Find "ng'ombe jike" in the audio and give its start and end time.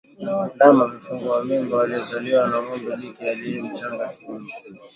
2.61-3.29